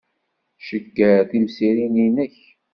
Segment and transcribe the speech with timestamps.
[0.67, 2.37] Cegger timsirin-nnek.